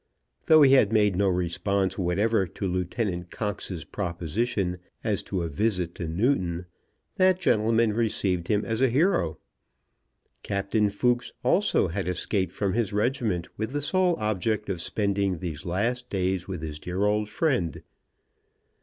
Though 0.47 0.63
he 0.63 0.73
had 0.73 0.91
made 0.91 1.15
no 1.15 1.27
response 1.27 1.95
whatever 1.95 2.47
to 2.47 2.67
Lieutenant 2.67 3.29
Cox's 3.29 3.85
proposition 3.85 4.79
as 5.03 5.21
to 5.21 5.43
a 5.43 5.47
visit 5.47 5.93
to 5.93 6.07
Newton, 6.07 6.65
that 7.17 7.39
gentleman 7.39 7.93
received 7.93 8.47
him 8.47 8.65
as 8.65 8.81
a 8.81 8.89
hero. 8.89 9.37
Captain 10.41 10.89
Fooks 10.89 11.29
also 11.43 11.87
had 11.89 12.07
escaped 12.07 12.51
from 12.51 12.73
his 12.73 12.91
regiment 12.91 13.47
with 13.59 13.73
the 13.73 13.81
sole 13.83 14.15
object 14.17 14.69
of 14.69 14.81
spending 14.81 15.37
these 15.37 15.67
last 15.67 16.09
days 16.09 16.47
with 16.47 16.63
his 16.63 16.79
dear 16.79 17.05
old 17.05 17.29
friend. 17.29 17.83